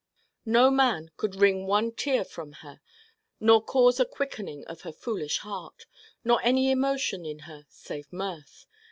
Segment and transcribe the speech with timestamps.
[0.47, 2.81] No man could wring one tear from her,
[3.39, 5.85] nor cause a quickening of her foolish Heart,
[6.23, 8.65] nor any emotion in her save mirth.